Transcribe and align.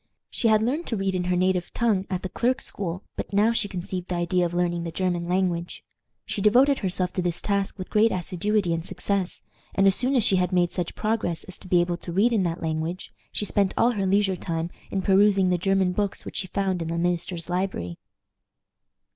She 0.31 0.47
had 0.47 0.63
learned 0.63 0.87
to 0.87 0.97
read 0.97 1.13
in 1.13 1.25
her 1.25 1.35
native 1.35 1.71
tongue 1.75 2.07
at 2.09 2.23
the 2.23 2.29
clerk's 2.29 2.65
school, 2.65 3.03
but 3.15 3.31
now 3.31 3.51
she 3.51 3.67
conceived 3.67 4.07
the 4.07 4.15
idea 4.15 4.47
of 4.47 4.53
learning 4.55 4.81
the 4.83 4.89
German 4.91 5.27
language. 5.27 5.83
She 6.25 6.41
devoted 6.41 6.79
herself 6.79 7.13
to 7.13 7.21
this 7.21 7.39
task 7.39 7.77
with 7.77 7.91
great 7.91 8.11
assiduity 8.11 8.73
and 8.73 8.83
success, 8.83 9.43
and 9.75 9.85
as 9.85 9.93
soon 9.93 10.15
as 10.15 10.23
she 10.23 10.37
had 10.37 10.51
made 10.51 10.71
such 10.71 10.95
progress 10.95 11.43
as 11.43 11.59
to 11.59 11.67
be 11.67 11.81
able 11.81 11.97
to 11.97 12.11
read 12.11 12.33
in 12.33 12.41
that 12.41 12.63
language, 12.63 13.13
she 13.31 13.45
spent 13.45 13.75
all 13.77 13.91
her 13.91 14.07
leisure 14.07 14.35
time 14.35 14.71
in 14.89 15.03
perusing 15.03 15.49
the 15.49 15.59
German 15.59 15.91
books 15.91 16.25
which 16.25 16.37
she 16.37 16.47
found 16.47 16.81
in 16.81 16.87
the 16.87 16.97
minister's 16.97 17.47
library. 17.47 17.99